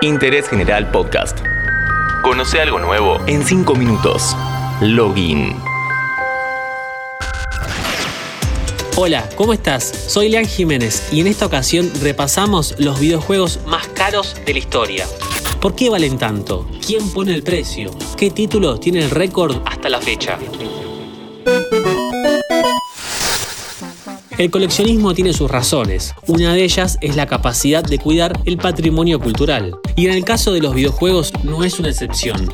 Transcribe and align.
Interés 0.00 0.48
General 0.48 0.88
Podcast. 0.92 1.40
Conoce 2.22 2.60
algo 2.60 2.78
nuevo 2.78 3.18
en 3.26 3.44
5 3.44 3.74
minutos. 3.74 4.36
Login. 4.80 5.56
Hola, 8.94 9.28
¿cómo 9.34 9.52
estás? 9.52 9.82
Soy 9.82 10.28
Lean 10.28 10.46
Jiménez 10.46 11.12
y 11.12 11.20
en 11.20 11.26
esta 11.26 11.46
ocasión 11.46 11.90
repasamos 12.00 12.76
los 12.78 13.00
videojuegos 13.00 13.58
más 13.66 13.88
caros 13.88 14.36
de 14.46 14.52
la 14.52 14.58
historia. 14.60 15.04
¿Por 15.60 15.74
qué 15.74 15.90
valen 15.90 16.16
tanto? 16.16 16.68
¿Quién 16.86 17.10
pone 17.10 17.34
el 17.34 17.42
precio? 17.42 17.90
¿Qué 18.16 18.30
título 18.30 18.78
tiene 18.78 19.00
el 19.00 19.10
récord 19.10 19.56
hasta 19.66 19.88
la 19.88 20.00
fecha? 20.00 20.38
El 24.38 24.52
coleccionismo 24.52 25.14
tiene 25.14 25.32
sus 25.32 25.50
razones. 25.50 26.14
Una 26.28 26.54
de 26.54 26.62
ellas 26.62 26.96
es 27.00 27.16
la 27.16 27.26
capacidad 27.26 27.82
de 27.82 27.98
cuidar 27.98 28.38
el 28.44 28.56
patrimonio 28.56 29.18
cultural. 29.18 29.74
Y 29.96 30.06
en 30.06 30.12
el 30.12 30.24
caso 30.24 30.52
de 30.52 30.60
los 30.60 30.76
videojuegos 30.76 31.32
no 31.42 31.64
es 31.64 31.80
una 31.80 31.88
excepción. 31.88 32.48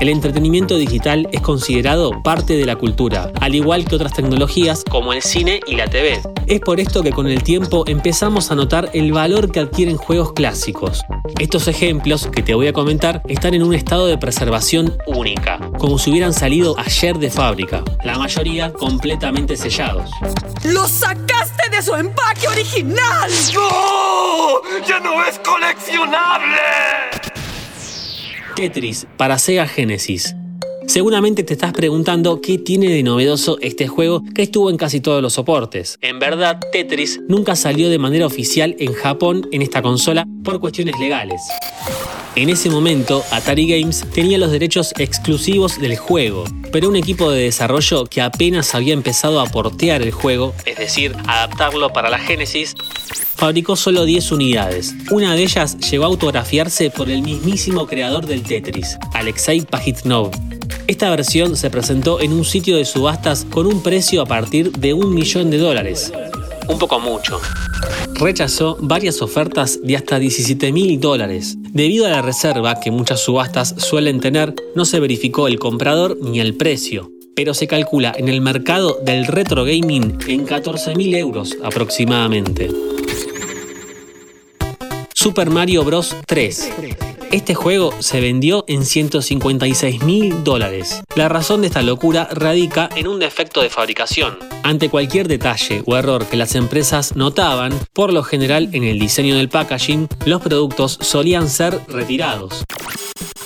El 0.00 0.08
entretenimiento 0.08 0.78
digital 0.78 1.28
es 1.30 1.42
considerado 1.42 2.22
parte 2.22 2.56
de 2.56 2.64
la 2.64 2.76
cultura, 2.76 3.30
al 3.38 3.54
igual 3.54 3.84
que 3.84 3.96
otras 3.96 4.14
tecnologías 4.14 4.82
como 4.88 5.12
el 5.12 5.20
cine 5.20 5.60
y 5.66 5.76
la 5.76 5.88
TV. 5.88 6.22
Es 6.46 6.60
por 6.60 6.80
esto 6.80 7.02
que 7.02 7.12
con 7.12 7.26
el 7.26 7.42
tiempo 7.42 7.84
empezamos 7.86 8.50
a 8.50 8.54
notar 8.54 8.88
el 8.94 9.12
valor 9.12 9.52
que 9.52 9.60
adquieren 9.60 9.98
juegos 9.98 10.32
clásicos. 10.32 11.02
Estos 11.38 11.68
ejemplos 11.68 12.28
que 12.28 12.42
te 12.42 12.54
voy 12.54 12.68
a 12.68 12.72
comentar 12.72 13.20
están 13.28 13.52
en 13.52 13.62
un 13.62 13.74
estado 13.74 14.06
de 14.06 14.16
preservación 14.16 14.96
única, 15.06 15.60
como 15.78 15.98
si 15.98 16.10
hubieran 16.10 16.32
salido 16.32 16.74
ayer 16.78 17.18
de 17.18 17.30
fábrica, 17.30 17.84
la 18.02 18.16
mayoría 18.16 18.72
completamente 18.72 19.54
sellados. 19.54 20.08
¡Lo 20.64 20.88
sacaste 20.88 21.68
de 21.70 21.82
su 21.82 21.94
empaque 21.94 22.48
original! 22.48 23.30
¡No! 23.52 24.62
¡Ya 24.88 24.98
no 24.98 25.22
es 25.26 25.38
coleccionable! 25.40 27.29
Tetris 28.60 29.06
para 29.16 29.38
Sega 29.38 29.66
Genesis. 29.66 30.36
Seguramente 30.86 31.44
te 31.44 31.54
estás 31.54 31.72
preguntando 31.72 32.42
qué 32.42 32.58
tiene 32.58 32.90
de 32.90 33.02
novedoso 33.02 33.56
este 33.62 33.88
juego 33.88 34.22
que 34.34 34.42
estuvo 34.42 34.68
en 34.68 34.76
casi 34.76 35.00
todos 35.00 35.22
los 35.22 35.32
soportes. 35.32 35.96
En 36.02 36.18
verdad, 36.18 36.60
Tetris 36.70 37.22
nunca 37.26 37.56
salió 37.56 37.88
de 37.88 37.96
manera 37.96 38.26
oficial 38.26 38.76
en 38.78 38.92
Japón 38.92 39.48
en 39.50 39.62
esta 39.62 39.80
consola 39.80 40.26
por 40.42 40.60
cuestiones 40.60 40.98
legales. 40.98 41.42
En 42.36 42.48
ese 42.48 42.70
momento, 42.70 43.24
Atari 43.32 43.66
Games 43.66 44.04
tenía 44.14 44.38
los 44.38 44.52
derechos 44.52 44.94
exclusivos 44.98 45.80
del 45.80 45.96
juego, 45.96 46.44
pero 46.70 46.88
un 46.88 46.96
equipo 46.96 47.30
de 47.30 47.42
desarrollo 47.42 48.06
que 48.06 48.22
apenas 48.22 48.74
había 48.74 48.94
empezado 48.94 49.40
a 49.40 49.46
portear 49.46 50.00
el 50.02 50.12
juego, 50.12 50.54
es 50.64 50.78
decir, 50.78 51.16
adaptarlo 51.26 51.92
para 51.92 52.08
la 52.08 52.18
Genesis, 52.18 52.74
fabricó 53.34 53.74
solo 53.74 54.04
10 54.04 54.32
unidades. 54.32 54.94
Una 55.10 55.34
de 55.34 55.42
ellas 55.42 55.76
llegó 55.90 56.04
a 56.04 56.06
autografiarse 56.06 56.90
por 56.90 57.10
el 57.10 57.22
mismísimo 57.22 57.86
creador 57.86 58.26
del 58.26 58.42
Tetris, 58.42 58.96
Alexei 59.12 59.62
Pajitnov. 59.62 60.30
Esta 60.86 61.10
versión 61.10 61.56
se 61.56 61.70
presentó 61.70 62.20
en 62.20 62.32
un 62.32 62.44
sitio 62.44 62.76
de 62.76 62.84
subastas 62.84 63.44
con 63.44 63.66
un 63.66 63.82
precio 63.82 64.22
a 64.22 64.26
partir 64.26 64.70
de 64.72 64.92
un 64.94 65.14
millón 65.14 65.50
de 65.50 65.58
dólares. 65.58 66.12
Un 66.68 66.78
poco 66.78 67.00
mucho. 67.00 67.40
Rechazó 68.20 68.76
varias 68.82 69.22
ofertas 69.22 69.80
de 69.82 69.96
hasta 69.96 70.18
17 70.18 70.72
mil 70.72 71.00
dólares. 71.00 71.56
Debido 71.58 72.04
a 72.04 72.10
la 72.10 72.20
reserva 72.20 72.78
que 72.78 72.90
muchas 72.90 73.20
subastas 73.20 73.74
suelen 73.78 74.20
tener, 74.20 74.54
no 74.74 74.84
se 74.84 75.00
verificó 75.00 75.48
el 75.48 75.58
comprador 75.58 76.18
ni 76.20 76.38
el 76.38 76.54
precio, 76.54 77.10
pero 77.34 77.54
se 77.54 77.66
calcula 77.66 78.12
en 78.14 78.28
el 78.28 78.42
mercado 78.42 78.98
del 79.02 79.26
retro 79.26 79.64
gaming 79.64 80.18
en 80.28 80.44
14 80.44 80.94
mil 80.96 81.14
euros 81.14 81.56
aproximadamente. 81.64 82.70
Super 85.14 85.48
Mario 85.48 85.82
Bros. 85.82 86.14
3. 86.26 87.09
Este 87.32 87.54
juego 87.54 87.94
se 88.00 88.20
vendió 88.20 88.64
en 88.66 88.84
156 88.84 90.02
mil 90.02 90.42
dólares. 90.42 91.00
La 91.14 91.28
razón 91.28 91.60
de 91.60 91.68
esta 91.68 91.80
locura 91.82 92.28
radica 92.32 92.90
en 92.96 93.06
un 93.06 93.20
defecto 93.20 93.62
de 93.62 93.70
fabricación. 93.70 94.36
Ante 94.64 94.88
cualquier 94.88 95.28
detalle 95.28 95.84
o 95.86 95.96
error 95.96 96.26
que 96.26 96.36
las 96.36 96.56
empresas 96.56 97.14
notaban, 97.14 97.72
por 97.92 98.12
lo 98.12 98.24
general 98.24 98.70
en 98.72 98.82
el 98.82 98.98
diseño 98.98 99.36
del 99.36 99.48
packaging, 99.48 100.08
los 100.26 100.42
productos 100.42 100.98
solían 101.00 101.48
ser 101.48 101.80
retirados. 101.86 102.64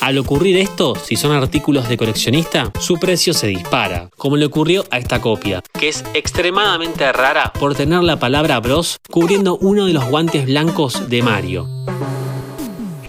Al 0.01 0.17
ocurrir 0.17 0.57
esto, 0.57 0.95
si 0.97 1.17
son 1.17 1.33
artículos 1.33 1.87
de 1.87 1.99
coleccionista, 1.99 2.73
su 2.81 2.99
precio 2.99 3.35
se 3.35 3.49
dispara, 3.49 4.09
como 4.17 4.37
le 4.37 4.47
ocurrió 4.47 4.85
a 4.91 4.99
esta 4.99 5.21
copia, 5.21 5.63
que 5.79 5.89
es 5.89 6.05
extremadamente 6.15 7.11
rara 7.13 7.53
por 7.53 7.75
tener 7.75 8.03
la 8.03 8.19
palabra 8.19 8.61
Bros 8.61 8.99
cubriendo 9.11 9.59
uno 9.59 9.87
de 9.87 9.93
los 9.93 10.07
guantes 10.07 10.47
blancos 10.47 11.09
de 11.11 11.23
Mario. 11.23 11.84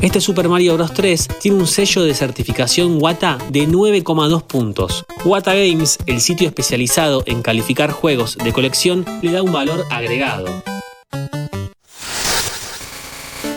Este 0.01 0.21
Super 0.21 0.49
Mario 0.49 0.75
Bros. 0.75 0.93
3 0.93 1.27
tiene 1.41 1.57
un 1.57 1.67
sello 1.67 2.03
de 2.03 2.13
certificación 2.13 3.01
WATA 3.01 3.37
de 3.49 3.67
9,2 3.67 4.43
puntos. 4.43 5.05
WATA 5.23 5.53
Games, 5.55 5.97
el 6.05 6.21
sitio 6.21 6.47
especializado 6.47 7.23
en 7.25 7.41
calificar 7.41 7.91
juegos 7.91 8.37
de 8.37 8.53
colección, 8.53 9.05
le 9.21 9.31
da 9.31 9.41
un 9.41 9.51
valor 9.51 9.85
agregado. 9.89 10.47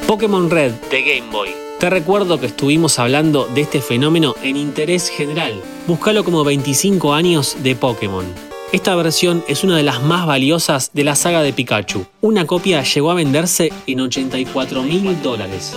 Pokémon 0.07 0.49
Red 0.49 0.73
de 0.91 1.03
Game 1.03 1.31
Boy. 1.31 1.51
Te 1.81 1.91
recuerdo 1.91 2.41
que 2.41 2.47
estuvimos 2.47 2.99
hablando 2.99 3.47
de 3.55 3.61
este 3.61 3.81
fenómeno 3.81 4.35
en 4.43 4.57
interés 4.57 5.11
general. 5.11 5.63
Búscalo 5.87 6.25
como 6.25 6.45
25 6.45 7.13
años 7.15 7.57
de 7.63 7.77
Pokémon. 7.77 8.25
Esta 8.73 8.95
versión 8.97 9.45
es 9.49 9.65
una 9.65 9.77
de 9.77 9.83
las 9.83 10.03
más 10.03 10.27
valiosas 10.27 10.91
de 10.93 11.05
la 11.05 11.15
saga 11.15 11.43
de 11.43 11.53
Pikachu. 11.53 12.07
Una 12.21 12.47
copia 12.47 12.83
llegó 12.83 13.11
a 13.11 13.15
venderse 13.15 13.73
en 13.87 14.01
84 14.01 14.83
mil 14.83 15.23
dólares. 15.23 15.75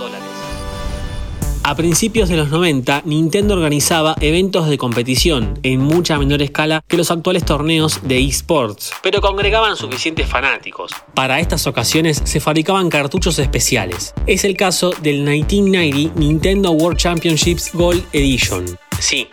A 1.64 1.76
principios 1.76 2.28
de 2.28 2.36
los 2.36 2.50
90, 2.50 3.02
Nintendo 3.04 3.54
organizaba 3.54 4.16
eventos 4.20 4.68
de 4.68 4.78
competición 4.78 5.60
en 5.62 5.80
mucha 5.80 6.18
menor 6.18 6.42
escala 6.42 6.82
que 6.88 6.96
los 6.96 7.12
actuales 7.12 7.44
torneos 7.44 8.00
de 8.02 8.18
esports, 8.18 8.92
pero 9.00 9.20
congregaban 9.20 9.76
suficientes 9.76 10.26
fanáticos. 10.26 10.90
Para 11.14 11.38
estas 11.38 11.68
ocasiones 11.68 12.20
se 12.24 12.40
fabricaban 12.40 12.90
cartuchos 12.90 13.38
especiales. 13.38 14.12
Es 14.26 14.44
el 14.44 14.56
caso 14.56 14.90
del 15.02 15.22
1990 15.22 16.18
Nintendo 16.18 16.72
World 16.72 16.98
Championships 16.98 17.70
Gold 17.72 18.04
Edition. 18.12 18.64
Sí, 18.98 19.28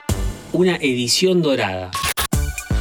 una 0.54 0.76
edición 0.76 1.42
dorada 1.42 1.90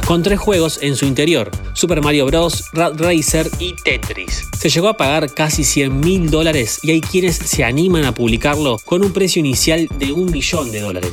con 0.09 0.23
tres 0.23 0.39
juegos 0.39 0.79
en 0.81 0.95
su 0.95 1.05
interior, 1.05 1.51
Super 1.73 2.01
Mario 2.01 2.25
Bros., 2.25 2.63
Rat 2.73 2.99
Racer 2.99 3.47
y 3.59 3.75
Tetris. 3.75 4.49
Se 4.57 4.67
llegó 4.67 4.87
a 4.87 4.97
pagar 4.97 5.31
casi 5.35 5.63
100 5.63 5.99
mil 5.99 6.31
dólares 6.31 6.79
y 6.81 6.89
hay 6.89 6.99
quienes 6.99 7.35
se 7.35 7.63
animan 7.63 8.05
a 8.05 8.11
publicarlo 8.11 8.79
con 8.85 9.03
un 9.03 9.13
precio 9.13 9.39
inicial 9.39 9.87
de 9.99 10.11
un 10.11 10.31
millón 10.31 10.71
de 10.71 10.81
dólares. 10.81 11.11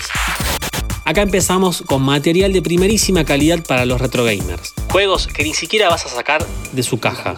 Acá 1.05 1.21
empezamos 1.21 1.83
con 1.83 2.01
material 2.01 2.55
de 2.55 2.63
primerísima 2.63 3.27
calidad 3.27 3.63
para 3.63 3.85
los 3.85 4.01
retro 4.01 4.25
gamers. 4.25 4.73
Juegos 4.91 5.27
que 5.27 5.45
ni 5.45 5.53
siquiera 5.53 5.91
vas 5.91 6.07
a 6.07 6.09
sacar 6.09 6.47
de 6.73 6.83
su 6.83 6.99
caja. 6.99 7.35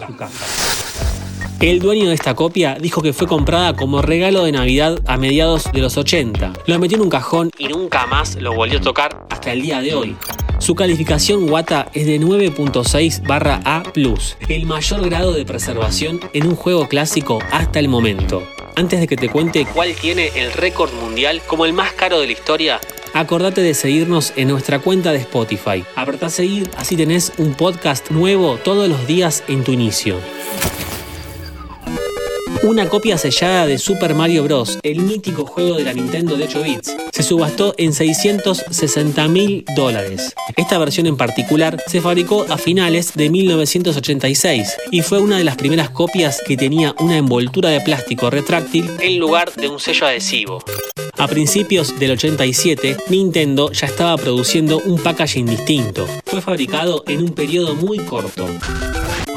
El 1.59 1.79
dueño 1.79 2.07
de 2.07 2.13
esta 2.13 2.35
copia 2.35 2.77
dijo 2.79 3.01
que 3.01 3.11
fue 3.11 3.27
comprada 3.27 3.75
como 3.75 4.01
regalo 4.01 4.45
de 4.45 4.53
Navidad 4.53 4.97
a 5.07 5.17
mediados 5.17 5.69
de 5.73 5.81
los 5.81 5.97
80. 5.97 6.53
Lo 6.67 6.79
metió 6.79 6.95
en 6.95 7.03
un 7.03 7.09
cajón 7.09 7.51
y 7.57 7.67
nunca 7.67 8.07
más 8.07 8.37
lo 8.37 8.53
volvió 8.53 8.79
a 8.79 8.81
tocar 8.81 9.25
hasta 9.29 9.51
el 9.51 9.61
día 9.61 9.81
de 9.81 9.93
hoy. 9.93 10.15
Su 10.59 10.75
calificación 10.75 11.49
WATA 11.49 11.89
es 11.93 12.05
de 12.05 12.19
9.6 12.19 13.25
barra 13.25 13.61
A+, 13.63 13.81
el 14.49 14.65
mayor 14.65 15.09
grado 15.09 15.33
de 15.33 15.45
preservación 15.45 16.19
en 16.33 16.47
un 16.47 16.55
juego 16.55 16.89
clásico 16.89 17.39
hasta 17.49 17.79
el 17.79 17.87
momento. 17.87 18.43
Antes 18.75 18.99
de 18.99 19.07
que 19.07 19.15
te 19.15 19.29
cuente 19.29 19.65
cuál 19.73 19.95
tiene 19.95 20.31
el 20.35 20.51
récord 20.51 20.93
mundial 20.93 21.41
como 21.47 21.65
el 21.65 21.71
más 21.71 21.93
caro 21.93 22.19
de 22.19 22.27
la 22.27 22.33
historia, 22.33 22.81
acordate 23.13 23.61
de 23.61 23.73
seguirnos 23.73 24.33
en 24.35 24.49
nuestra 24.49 24.79
cuenta 24.79 25.13
de 25.13 25.19
Spotify. 25.19 25.83
Apretá 25.95 26.29
seguir, 26.29 26.69
así 26.75 26.97
tenés 26.97 27.31
un 27.37 27.53
podcast 27.53 28.11
nuevo 28.11 28.57
todos 28.57 28.89
los 28.89 29.07
días 29.07 29.43
en 29.47 29.63
tu 29.63 29.71
inicio. 29.71 30.17
Una 32.61 32.89
copia 32.89 33.17
sellada 33.17 33.65
de 33.65 33.77
Super 33.77 34.13
Mario 34.13 34.43
Bros., 34.43 34.79
el 34.83 34.99
mítico 34.99 35.45
juego 35.45 35.77
de 35.77 35.85
la 35.85 35.93
Nintendo 35.93 36.35
de 36.35 36.43
8 36.43 36.61
bits, 36.61 36.97
se 37.13 37.23
subastó 37.23 37.73
en 37.77 37.93
660 37.93 39.27
mil 39.29 39.63
dólares. 39.77 40.33
Esta 40.57 40.77
versión 40.77 41.07
en 41.07 41.15
particular 41.15 41.81
se 41.87 42.01
fabricó 42.01 42.45
a 42.49 42.57
finales 42.57 43.13
de 43.13 43.29
1986 43.29 44.75
y 44.91 45.01
fue 45.03 45.19
una 45.19 45.37
de 45.37 45.45
las 45.45 45.55
primeras 45.55 45.89
copias 45.89 46.41
que 46.45 46.57
tenía 46.57 46.93
una 46.99 47.15
envoltura 47.15 47.69
de 47.69 47.79
plástico 47.79 48.29
retráctil 48.29 48.89
en 48.99 49.19
lugar 49.19 49.53
de 49.53 49.69
un 49.69 49.79
sello 49.79 50.07
adhesivo. 50.07 50.61
A 51.17 51.27
principios 51.29 51.97
del 51.97 52.11
87, 52.11 52.97
Nintendo 53.09 53.71
ya 53.71 53.87
estaba 53.87 54.17
produciendo 54.17 54.79
un 54.79 55.01
packaging 55.01 55.45
distinto. 55.45 56.07
Fue 56.25 56.41
fabricado 56.41 57.03
en 57.07 57.21
un 57.21 57.29
periodo 57.29 57.75
muy 57.75 57.99
corto. 57.99 58.47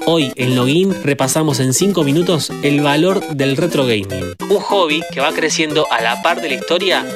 Hoy 0.06 0.32
en 0.36 0.56
Login 0.56 0.94
repasamos 1.04 1.60
en 1.60 1.72
5 1.72 2.04
minutos 2.04 2.50
el 2.62 2.80
valor 2.80 3.26
del 3.28 3.56
retro 3.56 3.84
gaming, 3.84 4.34
un 4.50 4.60
hobby 4.60 5.02
que 5.12 5.20
va 5.20 5.32
creciendo 5.32 5.86
a 5.90 6.00
la 6.00 6.22
par 6.22 6.40
de 6.40 6.48
la 6.48 6.54
historia 6.56 7.06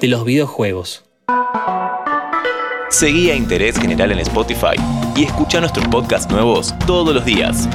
de 0.00 0.08
los 0.08 0.24
videojuegos. 0.24 1.04
Seguí 2.88 3.30
a 3.30 3.36
Interés 3.36 3.78
General 3.78 4.10
en 4.10 4.18
Spotify 4.20 4.76
y 5.14 5.24
escucha 5.24 5.60
nuestros 5.60 5.86
podcasts 5.88 6.30
nuevos 6.30 6.74
todos 6.86 7.14
los 7.14 7.24
días. 7.24 7.68